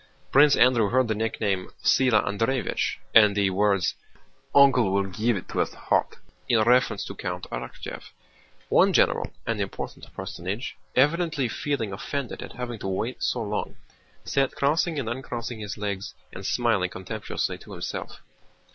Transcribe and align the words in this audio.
Prince 0.31 0.55
Andrew 0.55 0.89
heard 0.89 1.07
the 1.07 1.13
nickname 1.13 1.69
"Síla 1.83 2.25
Andréevich" 2.27 2.95
and 3.13 3.35
the 3.35 3.51
words, 3.51 3.93
"Uncle 4.55 4.91
will 4.91 5.03
give 5.03 5.37
it 5.37 5.47
to 5.49 5.61
us 5.61 5.75
hot," 5.75 6.15
in 6.49 6.59
reference 6.63 7.05
to 7.05 7.13
Count 7.13 7.45
Arakchéev. 7.51 8.05
One 8.69 8.93
general 8.93 9.31
(an 9.45 9.59
important 9.61 10.11
personage), 10.15 10.75
evidently 10.95 11.47
feeling 11.47 11.93
offended 11.93 12.41
at 12.41 12.53
having 12.53 12.79
to 12.79 12.87
wait 12.87 13.21
so 13.21 13.43
long, 13.43 13.75
sat 14.25 14.55
crossing 14.55 14.97
and 14.97 15.07
uncrossing 15.07 15.59
his 15.59 15.77
legs 15.77 16.15
and 16.33 16.47
smiling 16.47 16.89
contemptuously 16.89 17.59
to 17.59 17.73
himself. 17.73 18.21